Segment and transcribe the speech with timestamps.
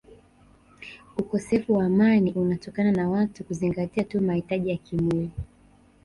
[1.17, 5.31] Ukosefu wa amani unatokana na watu kuzingatia tu mahitaji ya kimwili